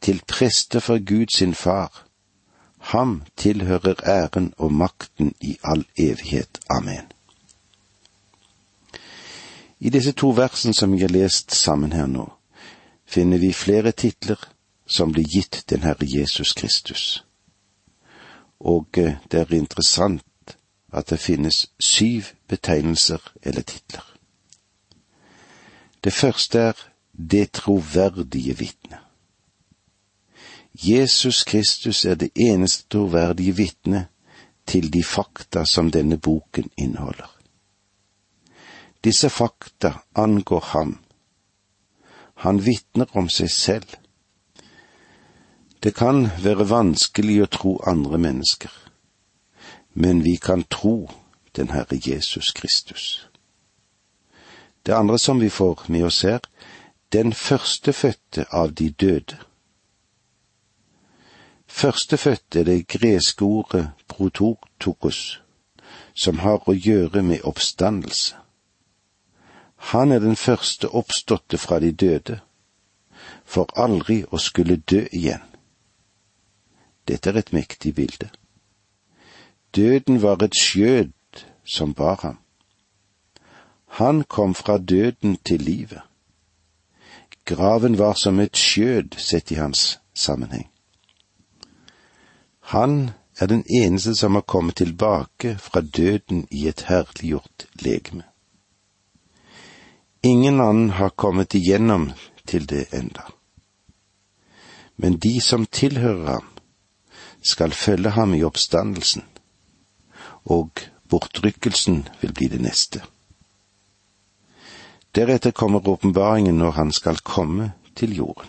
til 0.00 0.20
prester 0.28 0.80
for 0.80 0.98
Gud 0.98 1.26
sin 1.36 1.54
Far. 1.54 2.04
Ham 2.78 3.22
tilhører 3.36 3.94
æren 4.04 4.52
og 4.56 4.72
makten 4.72 5.34
i 5.40 5.56
all 5.64 5.84
evighet. 5.96 6.60
Amen. 6.70 7.12
I 9.80 9.88
disse 9.88 10.12
to 10.12 10.30
versene 10.30 10.74
som 10.74 10.94
jeg 10.94 11.00
har 11.00 11.12
lest 11.12 11.54
sammen 11.54 11.92
her 11.92 12.06
nå, 12.06 12.32
finner 13.06 13.38
vi 13.38 13.52
flere 13.52 13.92
titler 13.92 14.53
som 14.86 15.12
blir 15.12 15.24
gitt 15.24 15.64
den 15.70 15.82
Herre 15.82 16.06
Jesus 16.06 16.52
Kristus. 16.52 17.24
Og 18.60 18.98
eh, 18.98 19.16
det 19.30 19.40
er 19.40 19.54
interessant 19.54 20.56
at 20.92 21.10
det 21.10 21.18
finnes 21.18 21.66
syv 21.80 22.22
betegnelser 22.48 23.32
eller 23.42 23.62
titler. 23.62 24.04
Det 26.04 26.12
første 26.12 26.58
er 26.58 26.72
det 27.30 27.52
troverdige 27.52 28.58
vitne. 28.58 28.98
Jesus 30.74 31.44
Kristus 31.44 32.04
er 32.04 32.14
det 32.14 32.30
eneste 32.36 32.88
troverdige 32.90 33.56
vitne 33.56 34.06
til 34.66 34.92
de 34.92 35.04
fakta 35.04 35.64
som 35.64 35.90
denne 35.90 36.18
boken 36.18 36.70
inneholder. 36.76 37.30
Disse 39.04 39.30
fakta 39.30 39.92
angår 40.14 40.60
ham. 40.60 40.98
Han 42.34 42.66
vitner 42.66 43.06
om 43.12 43.28
seg 43.28 43.50
selv. 43.50 43.86
Det 45.84 45.94
kan 45.94 46.30
være 46.40 46.64
vanskelig 46.70 47.42
å 47.44 47.46
tro 47.52 47.70
andre 47.84 48.16
mennesker, 48.18 48.70
men 49.92 50.22
vi 50.24 50.38
kan 50.40 50.62
tro 50.72 51.10
den 51.56 51.68
Herre 51.76 51.98
Jesus 52.00 52.54
Kristus. 52.56 53.28
Det 54.86 54.96
andre 54.96 55.18
som 55.18 55.40
vi 55.40 55.50
får 55.50 55.84
med 55.88 56.06
oss 56.08 56.22
her, 56.24 56.40
den 57.12 57.32
førstefødte 57.32 58.46
av 58.50 58.72
de 58.72 58.90
døde. 58.90 59.36
Førstefødte 61.68 62.60
er 62.60 62.64
det 62.64 62.88
greske 62.88 63.44
ordet 63.44 63.90
protokos, 64.08 65.40
som 66.14 66.38
har 66.38 66.64
å 66.64 66.72
gjøre 66.72 67.22
med 67.22 67.44
oppstandelse. 67.44 68.36
Han 69.92 70.12
er 70.12 70.24
den 70.24 70.36
første 70.36 70.88
oppståtte 70.88 71.58
fra 71.58 71.78
de 71.78 71.92
døde, 71.92 72.40
for 73.44 73.68
aldri 73.76 74.24
å 74.32 74.40
skulle 74.40 74.80
dø 74.80 75.04
igjen. 75.12 75.44
Dette 77.08 77.30
er 77.30 77.38
et 77.38 77.52
mektig 77.52 77.94
bilde. 77.94 78.30
Døden 79.76 80.22
var 80.22 80.42
et 80.42 80.56
skjød 80.56 81.12
som 81.64 81.94
bar 81.94 82.20
ham. 82.22 82.38
Han 83.86 84.24
kom 84.24 84.54
fra 84.54 84.78
døden 84.78 85.36
til 85.44 85.60
livet. 85.60 86.00
Graven 87.44 87.98
var 87.98 88.14
som 88.14 88.40
et 88.40 88.56
skjød 88.56 89.18
sett 89.18 89.50
i 89.50 89.54
hans 89.54 90.00
sammenheng. 90.14 90.70
Han 92.60 93.10
er 93.38 93.46
den 93.46 93.64
eneste 93.70 94.14
som 94.14 94.34
har 94.34 94.40
kommet 94.40 94.76
tilbake 94.76 95.58
fra 95.58 95.80
døden 95.80 96.46
i 96.50 96.68
et 96.68 96.80
herliggjort 96.88 97.66
legeme. 97.74 98.22
Ingen 100.22 100.60
annen 100.60 100.90
har 100.90 101.08
kommet 101.08 101.54
igjennom 101.54 102.10
til 102.46 102.68
det 102.68 102.86
enda. 102.92 103.28
Men 104.96 105.18
de 105.18 105.40
som 105.40 105.66
tilhører 105.66 106.30
ham, 106.30 106.48
skal 107.44 107.72
følge 107.72 108.10
ham 108.10 108.34
i 108.34 108.42
oppstandelsen, 108.42 109.22
og 110.44 110.70
bortrykkelsen 111.08 112.08
vil 112.20 112.32
bli 112.32 112.48
det 112.48 112.60
neste. 112.60 113.02
Deretter 115.14 115.50
kommer 115.50 115.88
åpenbaringen 115.88 116.58
når 116.58 116.70
han 116.70 116.92
skal 116.92 117.16
komme 117.16 117.72
til 117.96 118.16
jorden. 118.16 118.48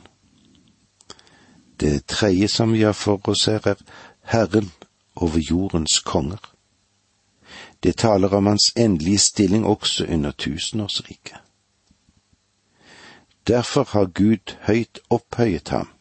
Det 1.79 2.05
tredje 2.05 2.47
som 2.47 2.73
vi 2.73 2.81
har 2.81 2.93
for 2.93 3.29
oss 3.29 3.45
her, 3.45 3.67
er 3.67 3.75
Herren 4.23 4.71
over 5.15 5.39
jordens 5.49 5.99
konger. 5.99 6.39
Det 7.83 7.97
taler 7.97 8.33
om 8.33 8.45
hans 8.45 8.73
endelige 8.77 9.17
stilling 9.17 9.65
også 9.65 10.05
under 10.05 10.31
tusenårsriket. 10.31 11.37
Derfor 13.47 13.83
har 13.91 14.05
Gud 14.05 14.55
høyt 14.61 14.99
opphøyet 15.09 15.69
ham 15.69 15.94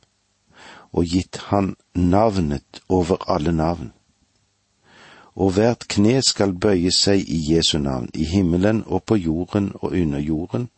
og 0.94 1.10
gitt 1.10 1.40
han 1.50 1.74
navnet 1.94 2.80
over 2.88 3.30
alle 3.30 3.52
navn. 3.52 3.92
Og 5.34 5.50
hvert 5.56 5.88
kne 5.90 6.20
skal 6.22 6.54
bøye 6.54 6.92
seg 6.94 7.26
i 7.26 7.40
Jesu 7.50 7.78
navn, 7.82 8.08
i 8.14 8.24
himmelen 8.24 8.84
og 8.86 9.02
på 9.02 9.18
jorden 9.18 9.72
og 9.74 9.90
under 9.90 10.22
jorden, 10.22 10.68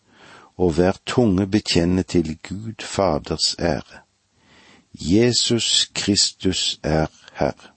og 0.57 0.72
hver 0.72 0.96
tunge 1.07 1.46
bekjenne 1.46 2.02
til 2.02 2.38
Gud 2.48 2.81
Faders 2.81 3.55
ære. 3.61 4.00
Jesus 4.94 5.90
Kristus 5.94 6.81
er 6.83 7.07
Herre. 7.33 7.72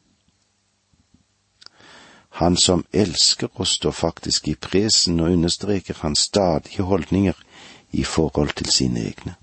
Han 2.30 2.56
som 2.58 2.86
elsker 2.94 3.48
oss, 3.60 3.70
står 3.70 3.92
faktisk 3.92 4.48
i 4.48 4.56
presen 4.56 5.20
og 5.20 5.32
understreker 5.32 5.98
hans 6.00 6.20
stadige 6.20 6.84
holdninger 6.84 7.34
i 7.92 8.04
forhold 8.04 8.56
til 8.56 8.72
sine 8.72 9.00
egne. 9.00 9.36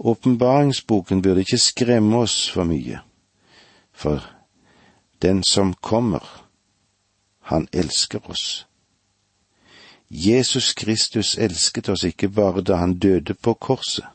Åpenbaringsboken 0.00 1.22
burde 1.22 1.40
ikke 1.40 1.58
skremme 1.58 2.22
oss 2.24 2.48
for 2.50 2.64
mye, 2.64 3.02
for 3.92 4.24
den 5.22 5.42
som 5.44 5.74
kommer, 5.74 6.24
han 7.40 7.68
elsker 7.72 8.30
oss. 8.30 8.66
Jesus 10.10 10.72
Kristus 10.74 11.38
elsket 11.38 11.88
oss 11.88 12.04
ikke 12.04 12.28
bare 12.28 12.62
da 12.62 12.80
han 12.80 12.98
døde 12.98 13.34
på 13.34 13.54
korset, 13.54 14.06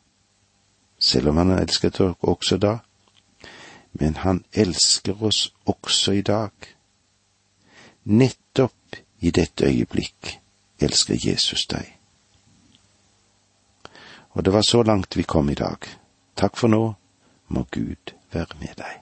selv 0.99 1.29
om 1.29 1.37
han 1.37 1.51
elsket 1.59 2.01
oss 2.01 2.17
også 2.21 2.57
da, 2.57 2.77
men 3.93 4.15
han 4.15 4.43
elsker 4.53 5.23
oss 5.23 5.53
også 5.65 6.11
i 6.11 6.21
dag. 6.21 6.51
Nettopp 8.03 8.97
i 9.19 9.31
dette 9.31 9.65
øyeblikk 9.65 10.39
elsker 10.79 11.15
Jesus 11.29 11.65
deg. 11.65 11.94
Og 14.35 14.43
det 14.43 14.51
var 14.51 14.61
så 14.67 14.83
langt 14.83 15.15
vi 15.17 15.23
kom 15.23 15.49
i 15.49 15.55
dag. 15.55 15.87
Takk 16.35 16.59
for 16.59 16.71
nå, 16.71 16.83
må 17.47 17.65
Gud 17.71 18.15
være 18.35 18.59
med 18.59 18.75
deg. 18.77 19.01